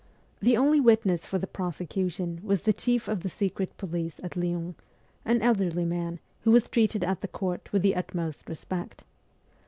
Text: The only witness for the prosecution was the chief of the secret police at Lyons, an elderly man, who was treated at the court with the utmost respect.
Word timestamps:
The 0.41 0.57
only 0.57 0.79
witness 0.79 1.27
for 1.27 1.37
the 1.37 1.45
prosecution 1.45 2.41
was 2.43 2.63
the 2.63 2.73
chief 2.73 3.07
of 3.07 3.19
the 3.21 3.29
secret 3.29 3.77
police 3.77 4.19
at 4.23 4.35
Lyons, 4.35 4.73
an 5.25 5.43
elderly 5.43 5.85
man, 5.85 6.19
who 6.39 6.49
was 6.49 6.67
treated 6.67 7.03
at 7.03 7.21
the 7.21 7.27
court 7.27 7.71
with 7.71 7.83
the 7.83 7.95
utmost 7.95 8.49
respect. 8.49 9.03